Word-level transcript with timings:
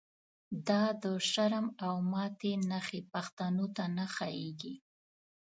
دا 0.67 0.83
دشرم 1.03 1.67
او 1.85 1.95
ماتی 2.11 2.53
نښی، 2.69 3.01
پښتنوته 3.13 3.83
نه 3.97 4.05
ښاییږی 4.15 4.73